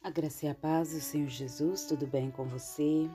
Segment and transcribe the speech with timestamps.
[0.00, 3.10] A graça e a paz do Senhor Jesus, tudo bem com você?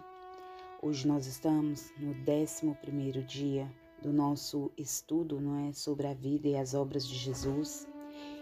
[0.81, 3.71] Hoje nós estamos no 11 dia
[4.01, 7.87] do nosso estudo não é, sobre a vida e as obras de Jesus.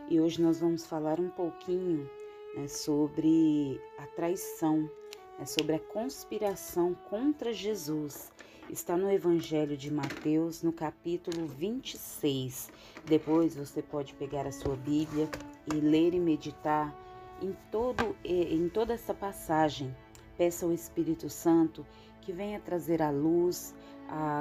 [0.09, 2.09] E hoje nós vamos falar um pouquinho
[2.55, 4.89] né, sobre a traição,
[5.37, 8.31] né, sobre a conspiração contra Jesus.
[8.71, 12.71] Está no Evangelho de Mateus, no capítulo 26.
[13.05, 15.29] Depois você pode pegar a sua Bíblia
[15.71, 17.00] e ler e meditar
[17.41, 19.95] em, todo, em toda essa passagem.
[20.37, 21.85] Peça ao Espírito Santo
[22.21, 23.75] que venha trazer a luz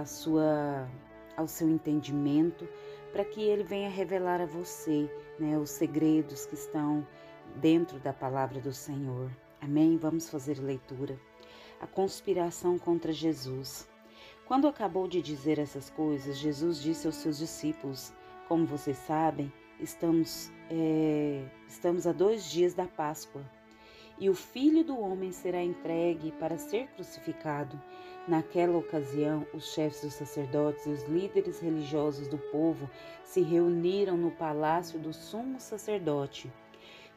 [0.07, 0.89] sua,
[1.37, 2.69] ao seu entendimento,
[3.13, 7.07] para que ele venha revelar a você né, os segredos que estão
[7.57, 9.31] dentro da palavra do Senhor.
[9.61, 9.97] Amém?
[9.97, 11.19] Vamos fazer leitura.
[11.81, 13.89] A conspiração contra Jesus.
[14.47, 18.13] Quando acabou de dizer essas coisas, Jesus disse aos seus discípulos:
[18.49, 23.43] Como vocês sabem, estamos, é, estamos a dois dias da Páscoa.
[24.19, 27.81] E o filho do homem será entregue para ser crucificado.
[28.29, 32.89] Naquela ocasião, os chefes dos sacerdotes e os líderes religiosos do povo
[33.25, 36.53] se reuniram no palácio do sumo sacerdote,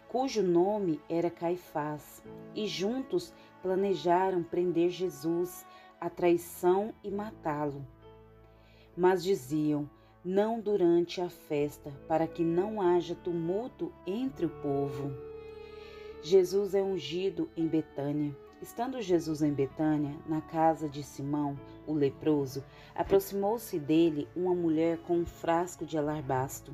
[0.08, 2.23] cujo nome era Caifás,
[2.56, 5.66] e juntos planejaram prender Jesus,
[6.00, 7.85] a traição e matá-lo.
[8.95, 9.89] Mas diziam:
[10.23, 15.11] não durante a festa, para que não haja tumulto entre o povo.
[16.21, 18.33] Jesus é ungido em Betânia.
[18.61, 22.63] Estando Jesus em Betânia, na casa de Simão, o leproso,
[22.95, 26.73] aproximou-se dele uma mulher com um frasco de alarbastro.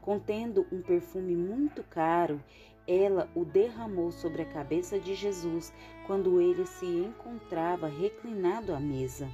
[0.00, 2.40] Contendo um perfume muito caro,
[2.86, 5.72] ela o derramou sobre a cabeça de Jesus
[6.06, 9.28] quando ele se encontrava reclinado à mesa.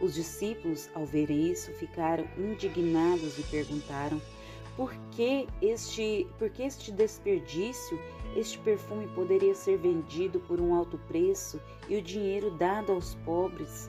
[0.00, 4.20] Os discípulos, ao verem isso, ficaram indignados e perguntaram:
[4.76, 7.96] por que este, por que este desperdício?
[8.34, 13.88] Este perfume poderia ser vendido por um alto preço e o dinheiro dado aos pobres.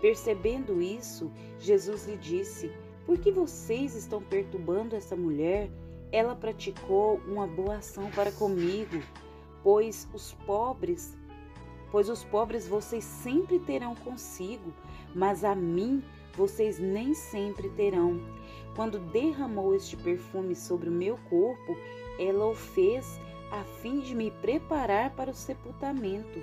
[0.00, 2.72] Percebendo isso, Jesus lhe disse:
[3.06, 5.70] Por que vocês estão perturbando essa mulher?
[6.10, 9.00] Ela praticou uma boa ação para comigo,
[9.62, 11.16] pois os pobres
[11.90, 14.72] pois os pobres vocês sempre terão consigo,
[15.14, 16.02] mas a mim
[16.34, 18.20] vocês nem sempre terão.
[18.74, 21.76] Quando derramou este perfume sobre o meu corpo,
[22.18, 23.20] ela o fez
[23.50, 26.40] a fim de me preparar para o sepultamento.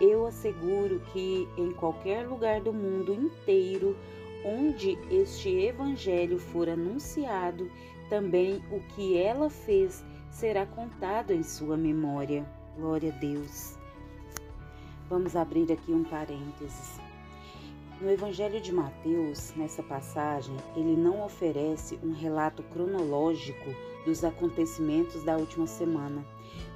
[0.00, 3.96] Eu asseguro que em qualquer lugar do mundo inteiro
[4.44, 7.70] onde este evangelho for anunciado,
[8.08, 12.46] também o que ela fez será contado em sua memória.
[12.76, 13.76] Glória a Deus.
[15.08, 17.07] Vamos abrir aqui um parênteses.
[18.00, 25.36] No Evangelho de Mateus, nessa passagem, ele não oferece um relato cronológico dos acontecimentos da
[25.36, 26.24] última semana.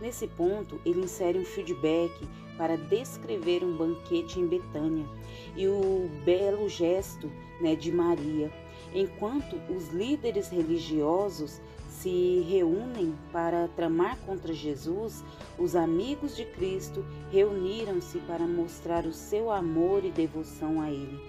[0.01, 2.13] Nesse ponto, ele insere um feedback
[2.59, 5.07] para descrever um banquete em Betânia
[5.55, 8.51] e o belo gesto né, de Maria,
[8.95, 15.23] enquanto os líderes religiosos se reúnem para tramar contra Jesus,
[15.59, 21.21] os amigos de Cristo reuniram-se para mostrar o seu amor e devoção a ele.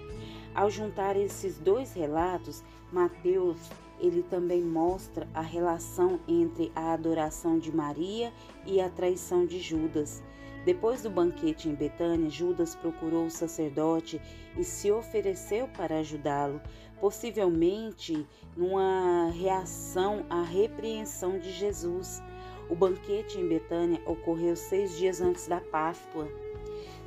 [0.54, 3.58] Ao juntar esses dois relatos, Mateus
[4.00, 8.32] ele também mostra a relação entre a adoração de Maria
[8.66, 10.22] e a traição de Judas.
[10.64, 14.20] Depois do banquete em Betânia, Judas procurou o sacerdote
[14.56, 16.60] e se ofereceu para ajudá-lo,
[17.04, 18.26] possivelmente
[18.56, 22.22] numa reação à repreensão de Jesus.
[22.70, 26.26] O banquete em Betânia ocorreu seis dias antes da Páscoa,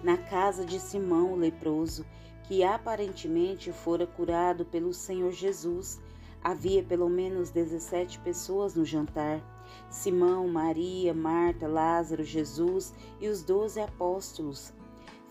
[0.03, 2.05] na casa de Simão o leproso,
[2.43, 5.99] que aparentemente fora curado pelo Senhor Jesus.
[6.43, 9.41] Havia pelo menos 17 pessoas no jantar.
[9.89, 14.71] Simão, Maria, Marta, Lázaro, Jesus e os doze apóstolos.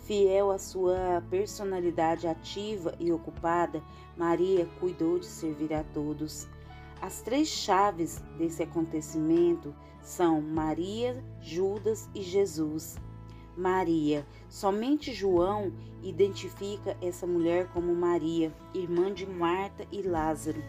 [0.06, 3.82] Fiel à sua personalidade ativa e ocupada,
[4.16, 6.46] Maria cuidou de servir a todos.
[7.02, 12.96] As três chaves desse acontecimento são Maria, Judas e Jesus.
[13.56, 15.72] Maria, somente João
[16.04, 20.62] identifica essa mulher como Maria, irmã de Marta e Lázaro.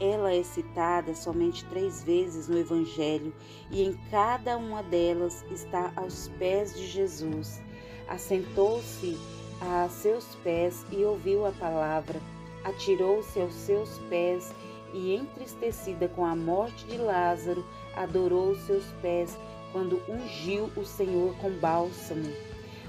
[0.00, 3.32] Ela é citada somente três vezes no Evangelho
[3.70, 7.62] e em cada uma delas está aos pés de Jesus.
[8.08, 9.16] Assentou-se
[9.60, 12.20] a seus pés e ouviu a palavra.
[12.64, 14.52] Atirou-se aos seus pés
[14.92, 17.64] e, entristecida com a morte de Lázaro,
[17.96, 19.36] adorou os seus pés
[19.72, 22.30] quando ungiu o Senhor com bálsamo.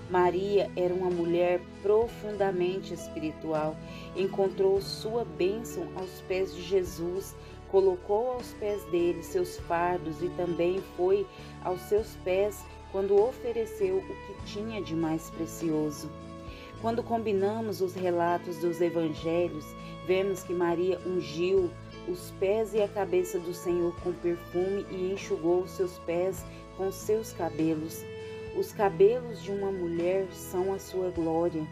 [0.09, 3.75] Maria era uma mulher profundamente espiritual.
[4.15, 7.35] Encontrou sua bênção aos pés de Jesus,
[7.69, 11.25] colocou aos pés dele seus fardos e também foi
[11.63, 12.63] aos seus pés
[12.93, 16.09] quando ofereceu o que tinha de mais precioso.
[16.79, 19.65] Quando combinamos os relatos dos evangelhos,
[20.05, 21.71] vemos que Maria ungiu
[22.07, 26.45] os pés e a cabeça do Senhor com perfume e enxugou seus pés
[26.77, 28.03] com seus cabelos.
[28.55, 31.65] Os cabelos de uma mulher são a sua glória.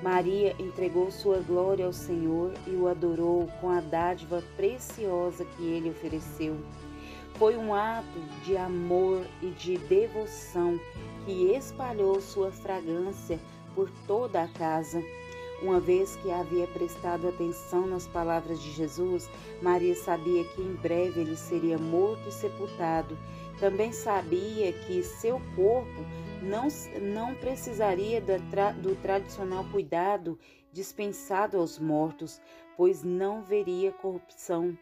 [0.00, 5.90] Maria entregou sua glória ao Senhor e o adorou com a dádiva preciosa que ele
[5.90, 6.56] ofereceu.
[7.40, 10.78] Foi um ato de amor e de devoção
[11.24, 13.40] que espalhou sua fragrância
[13.74, 15.02] por toda a casa.
[15.62, 19.26] Uma vez que havia prestado atenção nas palavras de Jesus,
[19.62, 23.16] Maria sabia que em breve ele seria morto e sepultado.
[23.58, 26.04] Também sabia que seu corpo
[26.42, 26.68] não,
[27.00, 30.38] não precisaria do, tra, do tradicional cuidado
[30.74, 32.38] dispensado aos mortos,
[32.76, 34.76] pois não veria corrupção.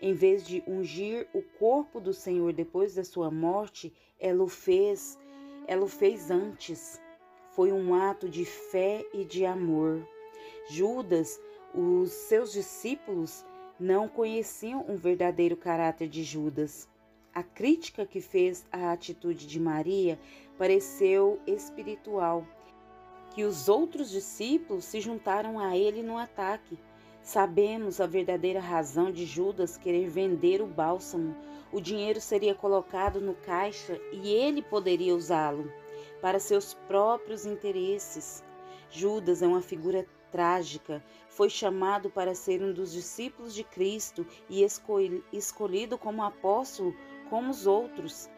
[0.00, 5.18] Em vez de ungir o corpo do Senhor depois da sua morte, ela o fez,
[5.66, 7.00] ela o fez antes
[7.50, 10.06] foi um ato de fé e de amor.
[10.70, 11.38] Judas,
[11.74, 13.44] os seus discípulos,
[13.78, 16.88] não conheciam um verdadeiro caráter de Judas.
[17.34, 20.18] A crítica que fez à atitude de Maria
[20.56, 22.46] pareceu espiritual,
[23.34, 26.78] que os outros discípulos se juntaram a ele no ataque.
[27.22, 31.36] Sabemos a verdadeira razão de Judas querer vender o bálsamo.
[31.70, 35.70] O dinheiro seria colocado no caixa e ele poderia usá-lo
[36.20, 38.42] para seus próprios interesses.
[38.90, 41.04] Judas é uma figura trágica.
[41.28, 44.66] Foi chamado para ser um dos discípulos de Cristo e
[45.32, 46.94] escolhido como apóstolo
[47.28, 48.28] como os outros.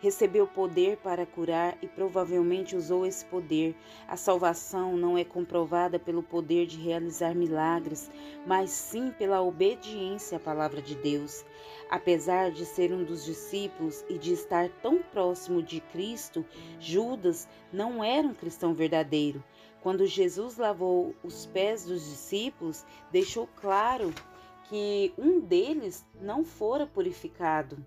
[0.00, 3.74] Recebeu poder para curar e provavelmente usou esse poder.
[4.06, 8.10] A salvação não é comprovada pelo poder de realizar milagres,
[8.46, 11.44] mas sim pela obediência à palavra de Deus.
[11.88, 16.44] Apesar de ser um dos discípulos e de estar tão próximo de Cristo,
[16.78, 19.42] Judas não era um cristão verdadeiro.
[19.80, 24.12] Quando Jesus lavou os pés dos discípulos, deixou claro
[24.64, 27.78] que um deles não fora purificado.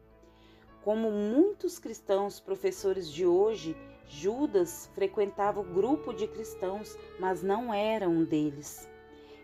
[0.84, 3.76] Como muitos cristãos professores de hoje,
[4.08, 8.90] Judas frequentava o grupo de cristãos, mas não era um deles.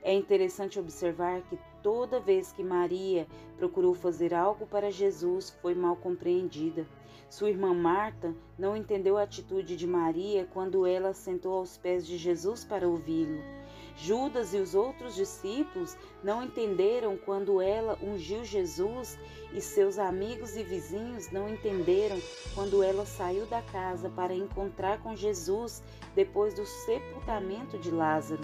[0.02, 3.28] É interessante observar que toda vez que Maria
[3.58, 6.88] procurou fazer algo para Jesus, foi mal compreendida.
[7.30, 12.18] Sua irmã Marta não entendeu a atitude de Maria quando ela sentou aos pés de
[12.18, 13.42] Jesus para ouvi-lo.
[13.98, 19.18] Judas e os outros discípulos não entenderam quando ela ungiu Jesus
[19.54, 22.20] e seus amigos e vizinhos não entenderam
[22.54, 25.82] quando ela saiu da casa para encontrar com Jesus
[26.14, 28.44] depois do sepultamento de Lázaro.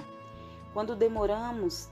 [0.74, 1.90] Quando demoramos,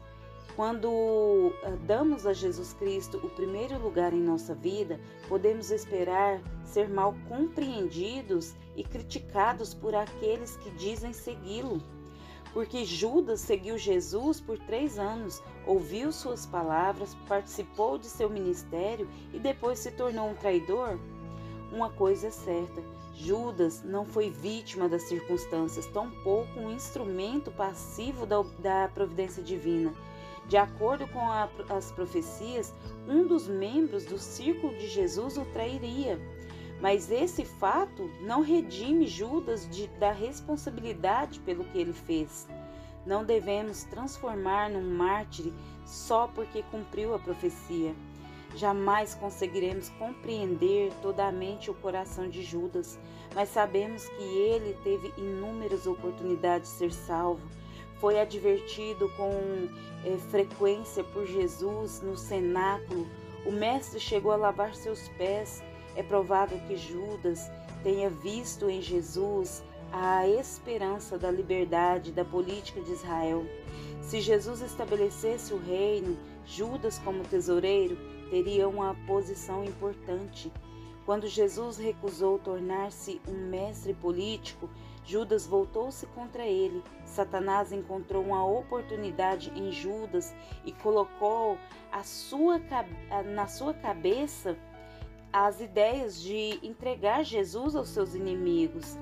[0.55, 6.89] quando eh, damos a Jesus Cristo o primeiro lugar em nossa vida, podemos esperar ser
[6.89, 11.81] mal compreendidos e criticados por aqueles que dizem segui-lo.
[12.53, 19.39] Porque Judas seguiu Jesus por três anos, ouviu suas palavras, participou de seu ministério e
[19.39, 20.99] depois se tornou um traidor?
[21.71, 22.81] Uma coisa é certa:
[23.13, 29.93] Judas não foi vítima das circunstâncias, tampouco um instrumento passivo da, da providência divina.
[30.47, 32.73] De acordo com a, as profecias,
[33.07, 36.19] um dos membros do círculo de Jesus o trairia.
[36.81, 42.47] Mas esse fato não redime Judas de, da responsabilidade pelo que ele fez.
[43.05, 45.51] Não devemos transformar num mártir
[45.85, 47.93] só porque cumpriu a profecia.
[48.55, 52.97] Jamais conseguiremos compreender totalmente o coração de Judas,
[53.35, 57.47] mas sabemos que ele teve inúmeras oportunidades de ser salvo.
[57.99, 59.29] Foi advertido com
[60.05, 63.05] é, frequência por Jesus no cenáculo.
[63.45, 65.61] O Mestre chegou a lavar seus pés
[65.95, 67.49] é provável que Judas
[67.83, 73.45] tenha visto em Jesus a esperança da liberdade da política de Israel.
[74.01, 77.97] Se Jesus estabelecesse o reino, Judas, como tesoureiro,
[78.29, 80.51] teria uma posição importante.
[81.05, 84.69] Quando Jesus recusou tornar-se um mestre político,
[85.03, 86.83] Judas voltou-se contra ele.
[87.03, 91.57] Satanás encontrou uma oportunidade em Judas e colocou
[92.03, 92.61] sua,
[93.33, 94.55] na sua cabeça
[95.31, 98.97] as ideias de entregar Jesus aos seus inimigos.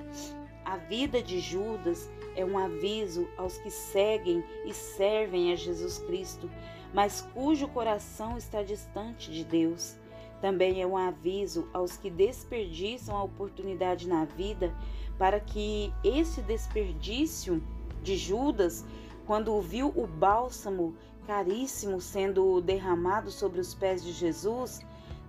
[0.64, 6.50] A vida de Judas é um aviso aos que seguem e servem a Jesus Cristo,
[6.92, 9.96] mas cujo coração está distante de Deus.
[10.40, 14.74] Também é um aviso aos que desperdiçam a oportunidade na vida
[15.18, 17.62] para que esse desperdício
[18.02, 18.84] de Judas,
[19.26, 20.94] quando viu o bálsamo
[21.26, 24.80] caríssimo sendo derramado sobre os pés de Jesus,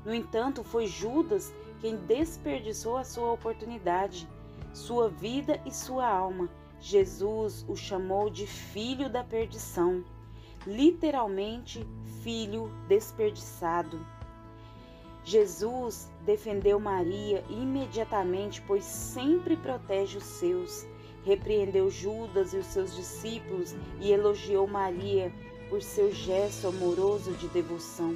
[0.05, 4.27] no entanto, foi Judas quem desperdiçou a sua oportunidade.
[4.71, 6.47] sua vida e sua alma.
[6.79, 10.05] Jesus o chamou de filho da perdição,
[10.65, 11.85] literalmente
[12.21, 13.99] filho desperdiçado.
[15.23, 20.87] Jesus defendeu Maria imediatamente, pois sempre protege os seus.
[21.25, 25.33] Repreendeu Judas e os seus discípulos e elogiou Maria
[25.69, 28.15] por seu gesto amoroso de devoção.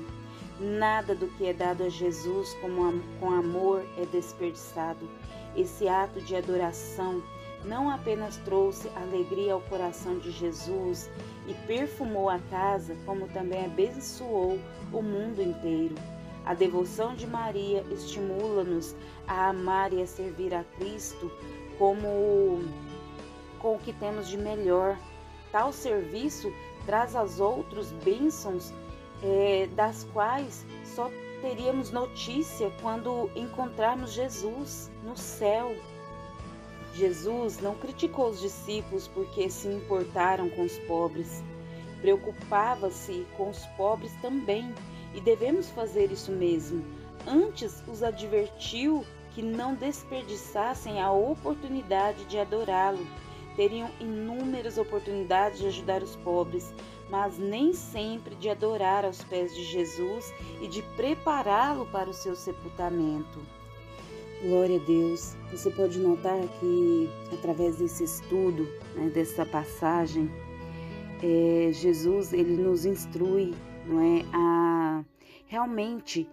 [0.59, 2.55] Nada do que é dado a Jesus
[3.19, 5.09] com amor é desperdiçado.
[5.55, 7.23] Esse ato de adoração
[7.65, 11.09] não apenas trouxe alegria ao coração de Jesus
[11.47, 14.59] e perfumou a casa, como também abençoou
[14.91, 15.95] o mundo inteiro.
[16.45, 18.95] A devoção de Maria estimula-nos
[19.27, 21.31] a amar e a servir a Cristo
[21.79, 22.61] como
[23.59, 24.97] com o que temos de melhor.
[25.51, 26.51] Tal serviço
[26.85, 28.73] traz as outros bênçãos
[29.23, 31.09] é, das quais só
[31.41, 35.75] teríamos notícia quando encontrarmos Jesus no céu.
[36.93, 41.43] Jesus não criticou os discípulos porque se importaram com os pobres.
[42.01, 44.73] Preocupava-se com os pobres também
[45.15, 46.85] e devemos fazer isso mesmo.
[47.25, 53.05] Antes os advertiu que não desperdiçassem a oportunidade de adorá-lo.
[53.55, 56.73] Teriam inúmeras oportunidades de ajudar os pobres,
[57.13, 62.35] mas nem sempre de adorar aos pés de Jesus e de prepará-lo para o seu
[62.35, 63.39] sepultamento.
[64.41, 65.35] Glória a Deus.
[65.51, 70.27] Você pode notar que através desse estudo, né, dessa passagem,
[71.21, 73.53] é, Jesus ele nos instrui,
[73.85, 75.05] não é, a
[75.45, 76.27] realmente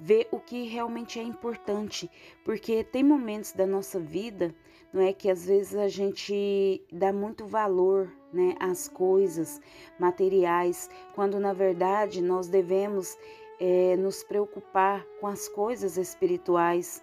[0.00, 2.10] ver o que realmente é importante,
[2.46, 4.54] porque tem momentos da nossa vida,
[4.94, 9.60] não é que às vezes a gente dá muito valor, né, às coisas
[9.98, 13.18] materiais, quando na verdade nós devemos
[13.58, 17.02] é, nos preocupar com as coisas espirituais.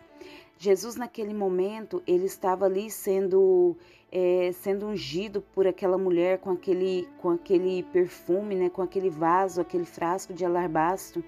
[0.58, 3.76] Jesus naquele momento ele estava ali sendo
[4.10, 9.60] é, sendo ungido por aquela mulher com aquele com aquele perfume, né, com aquele vaso,
[9.60, 11.22] aquele frasco de alabastro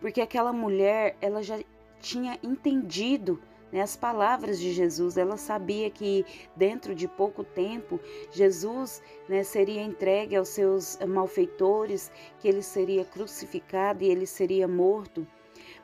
[0.00, 1.58] porque aquela mulher ela já
[2.00, 3.40] tinha entendido
[3.72, 5.16] as palavras de Jesus.
[5.16, 12.48] Ela sabia que dentro de pouco tempo Jesus né, seria entregue aos seus malfeitores, que
[12.48, 15.26] ele seria crucificado e ele seria morto.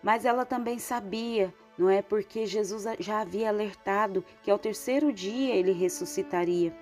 [0.03, 5.55] Mas ela também sabia não é porque Jesus já havia alertado que ao terceiro dia
[5.55, 6.73] ele ressuscitaria.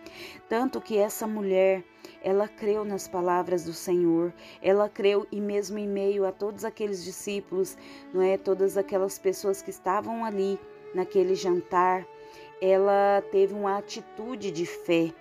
[0.49, 1.83] Tanto que essa mulher,
[2.23, 7.03] ela creu nas palavras do Senhor, ela creu e mesmo em meio a todos aqueles
[7.03, 7.77] discípulos,
[8.13, 10.61] não é, todas aquelas pessoas que estavam ali
[10.95, 12.07] naquele jantar,
[12.61, 15.13] ela teve uma atitude de fé,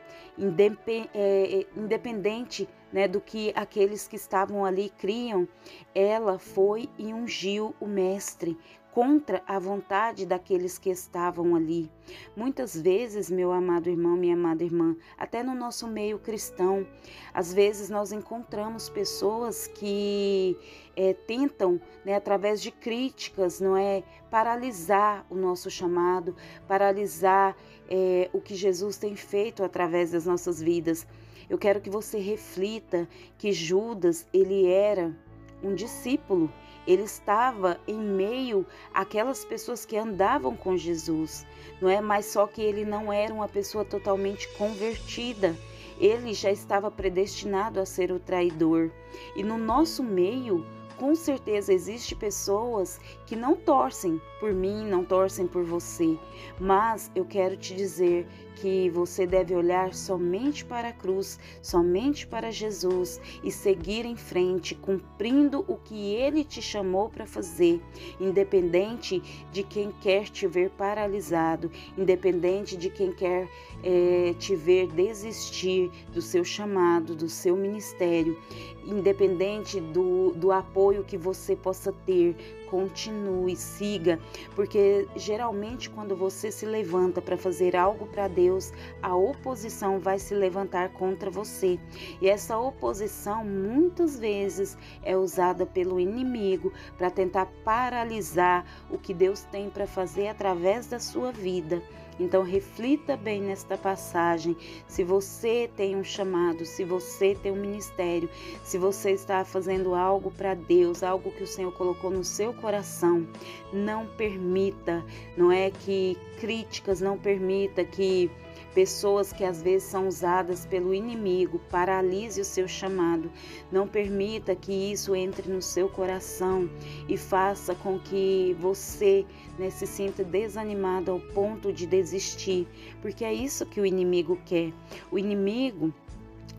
[0.87, 5.47] é, é, independente né, do que aqueles que estavam ali criam,
[5.93, 8.57] ela foi e ungiu o Mestre
[8.91, 11.89] contra a vontade daqueles que estavam ali.
[12.35, 16.85] Muitas vezes, meu amado irmão, minha amada irmã, até no nosso meio cristão,
[17.33, 20.57] às vezes nós encontramos pessoas que
[20.95, 26.35] é, tentam, né, através de críticas, não é, paralisar o nosso chamado,
[26.67, 27.55] paralisar
[27.89, 31.07] é, o que Jesus tem feito através das nossas vidas.
[31.49, 33.07] Eu quero que você reflita
[33.37, 35.15] que Judas ele era
[35.61, 36.51] um discípulo
[36.87, 41.45] ele estava em meio àquelas pessoas que andavam com Jesus,
[41.79, 42.01] não é?
[42.01, 45.55] Mas só que ele não era uma pessoa totalmente convertida.
[45.99, 48.89] Ele já estava predestinado a ser o traidor.
[49.35, 50.65] E no nosso meio,
[51.01, 56.15] com certeza existe pessoas que não torcem por mim, não torcem por você,
[56.59, 58.27] mas eu quero te dizer
[58.57, 64.75] que você deve olhar somente para a cruz, somente para Jesus e seguir em frente,
[64.75, 67.81] cumprindo o que ele te chamou para fazer,
[68.19, 69.19] independente
[69.51, 73.49] de quem quer te ver paralisado, independente de quem quer
[73.83, 78.39] é, te ver desistir do seu chamado, do seu ministério,
[78.85, 82.35] independente do, do apoio que você possa ter
[82.71, 84.17] continue, siga,
[84.55, 88.71] porque geralmente quando você se levanta para fazer algo para Deus,
[89.03, 91.77] a oposição vai se levantar contra você.
[92.21, 99.41] E essa oposição muitas vezes é usada pelo inimigo para tentar paralisar o que Deus
[99.51, 101.83] tem para fazer através da sua vida.
[102.21, 104.55] Então reflita bem nesta passagem.
[104.87, 108.29] Se você tem um chamado, se você tem um ministério,
[108.63, 113.27] se você está fazendo algo para Deus, algo que o Senhor colocou no seu coração,
[113.73, 115.03] não permita,
[115.35, 118.29] não é que críticas, não permita que
[118.73, 123.31] pessoas que às vezes são usadas pelo inimigo, paralise o seu chamado.
[123.71, 126.69] Não permita que isso entre no seu coração
[127.07, 129.25] e faça com que você
[129.57, 132.67] né, se sinta desanimado ao ponto de desistir,
[133.01, 134.73] porque é isso que o inimigo quer.
[135.11, 135.93] O inimigo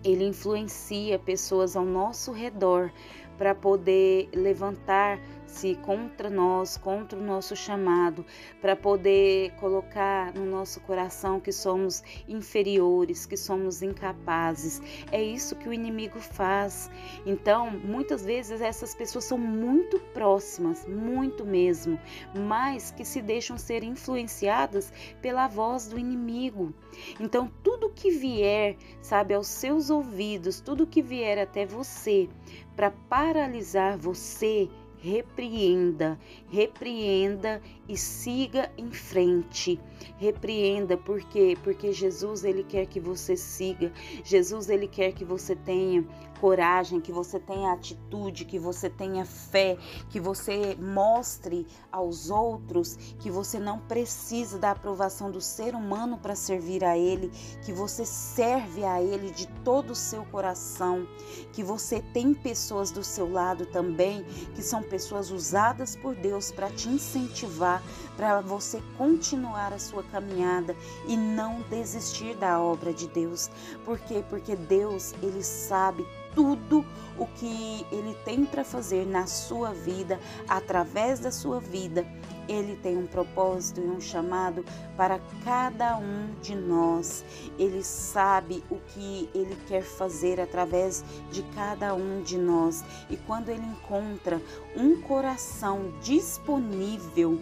[0.05, 2.91] ele influencia pessoas ao nosso redor
[3.39, 5.19] para poder levantar
[5.53, 8.25] se contra nós, contra o nosso chamado,
[8.61, 14.81] para poder colocar no nosso coração que somos inferiores, que somos incapazes.
[15.13, 16.91] É isso que o inimigo faz.
[17.27, 22.01] Então, muitas vezes essas pessoas são muito próximas, muito mesmo,
[22.35, 26.73] mas que se deixam ser influenciadas pela voz do inimigo.
[27.21, 32.29] Então, tudo que vier, sabe, aos seus ouvidos, tudo que vier até você
[32.77, 34.69] para paralisar você,
[35.03, 36.17] repreenda,
[36.49, 39.81] repreenda e siga em frente.
[40.17, 43.93] Repreenda porque porque Jesus ele quer que você siga.
[44.25, 46.07] Jesus ele quer que você tenha
[46.41, 49.77] coragem, que você tenha atitude, que você tenha fé,
[50.11, 56.35] que você mostre aos outros que você não precisa da aprovação do ser humano para
[56.35, 57.31] servir a ele,
[57.65, 61.07] que você serve a ele de todo o seu coração,
[61.53, 66.69] que você tem pessoas do seu lado também que são pessoas usadas por Deus para
[66.69, 67.83] te incentivar,
[68.15, 70.77] para você continuar a sua caminhada
[71.09, 73.51] e não desistir da obra de Deus.
[73.87, 74.23] Por quê?
[74.29, 76.85] Porque Deus, ele sabe tudo
[77.19, 82.07] o que ele tem para fazer na sua vida, através da sua vida.
[82.53, 84.63] Ele tem um propósito e um chamado
[84.97, 87.25] para cada um de nós.
[87.59, 92.85] Ele sabe o que ele quer fazer através de cada um de nós.
[93.09, 94.41] E quando ele encontra
[94.77, 97.41] um coração disponível,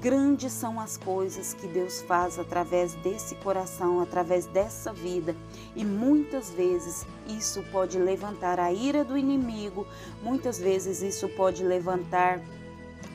[0.00, 5.34] Grandes são as coisas que Deus faz através desse coração, através dessa vida,
[5.74, 9.86] e muitas vezes isso pode levantar a ira do inimigo,
[10.22, 12.38] muitas vezes isso pode levantar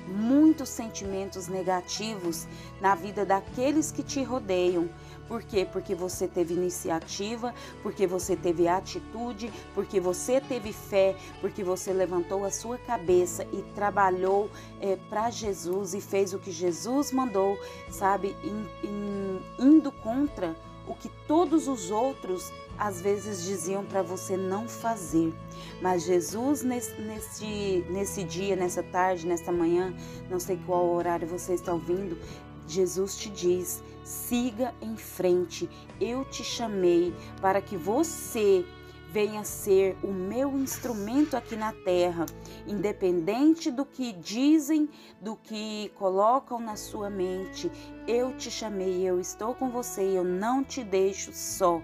[0.10, 2.48] muitos sentimentos negativos
[2.82, 4.90] na vida daqueles que te rodeiam.
[5.28, 5.68] Por quê?
[5.72, 12.44] Porque você teve iniciativa, porque você teve atitude, porque você teve fé, porque você levantou
[12.44, 14.50] a sua cabeça e trabalhou
[14.82, 17.58] é, para Jesus e fez o que Jesus mandou,
[17.92, 18.36] sabe?
[18.44, 20.56] In, in, indo contra
[20.90, 25.32] o que todos os outros às vezes diziam para você não fazer.
[25.82, 29.94] Mas Jesus, nesse, nesse, nesse dia, nessa tarde, nessa manhã,
[30.30, 32.18] não sei qual horário você está ouvindo,
[32.68, 35.70] Jesus te diz: siga em frente,
[36.02, 38.66] eu te chamei para que você
[39.12, 42.26] venha ser o meu instrumento aqui na terra,
[42.68, 44.88] independente do que dizem,
[45.20, 47.72] do que colocam na sua mente.
[48.08, 51.82] Eu te chamei, eu estou com você eu não te deixo só.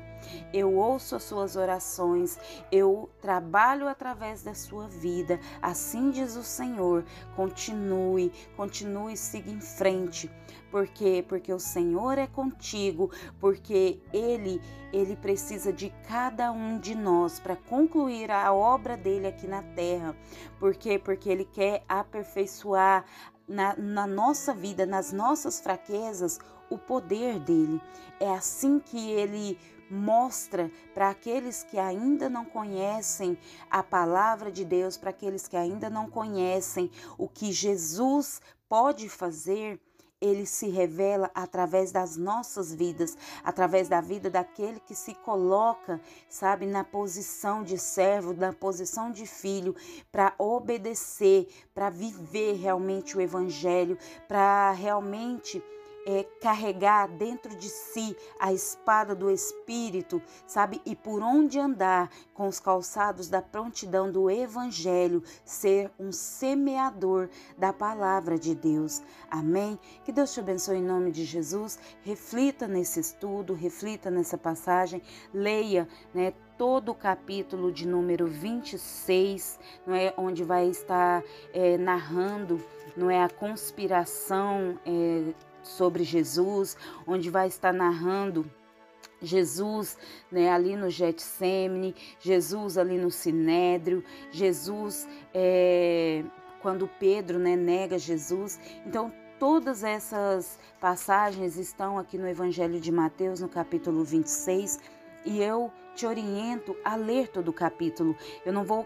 [0.54, 2.38] Eu ouço as suas orações,
[2.72, 5.40] eu trabalho através da sua vida.
[5.62, 7.06] Assim diz o Senhor.
[7.36, 10.30] Continue, continue, siga em frente.
[10.72, 11.24] Por quê?
[11.28, 13.10] Porque o Senhor é contigo,
[13.40, 14.62] porque ele
[14.92, 20.16] ele precisa de cada um de nós para concluir a obra dele aqui na terra.
[20.58, 20.98] Por quê?
[20.98, 23.04] Porque ele quer aperfeiçoar
[23.48, 27.82] na, na nossa vida, nas nossas fraquezas, o poder dele.
[28.20, 29.58] É assim que ele
[29.90, 33.38] mostra para aqueles que ainda não conhecem
[33.70, 39.80] a palavra de Deus, para aqueles que ainda não conhecem o que Jesus pode fazer,
[40.20, 46.66] ele se revela através das nossas vidas, através da vida daquele que se coloca, sabe,
[46.66, 49.76] na posição de servo, na posição de filho,
[50.12, 55.62] para obedecer, para viver realmente o evangelho, para realmente
[56.06, 60.82] é, carregar dentro de si a espada do Espírito, sabe?
[60.86, 67.74] E por onde andar com os calçados da prontidão do Evangelho, ser um semeador da
[67.74, 69.02] palavra de Deus.
[69.30, 69.80] Amém?
[70.04, 71.80] Que Deus te abençoe em nome de Jesus.
[72.04, 75.02] Reflita nesse estudo, reflita nessa passagem,
[75.34, 76.34] leia, né?
[76.58, 82.64] todo o capítulo de número 26, não é, onde vai estar é, narrando,
[82.96, 85.34] não é a conspiração é,
[85.68, 88.50] sobre Jesus, onde vai estar narrando
[89.22, 89.98] Jesus,
[90.32, 96.24] né, ali no Getsemane, Jesus ali no Sinédrio, Jesus é,
[96.62, 98.60] quando Pedro, né, nega Jesus.
[98.86, 104.80] Então todas essas passagens estão aqui no Evangelho de Mateus, no capítulo 26,
[105.26, 108.16] e eu te oriento a ler todo o capítulo.
[108.46, 108.86] Eu não vou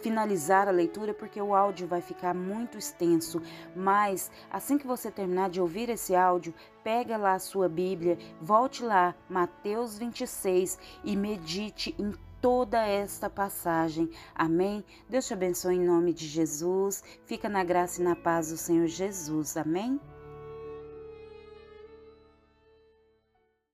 [0.00, 3.40] finalizar a leitura porque o áudio vai ficar muito extenso,
[3.74, 8.82] mas assim que você terminar de ouvir esse áudio, pega lá a sua Bíblia, volte
[8.82, 14.10] lá, Mateus 26 e medite em toda esta passagem.
[14.34, 14.84] Amém?
[15.08, 17.02] Deus te abençoe em nome de Jesus.
[17.26, 19.56] Fica na graça e na paz do Senhor Jesus.
[19.56, 20.00] Amém?